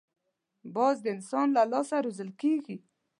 [0.75, 2.75] باز د انسان له لاس روزل کېږي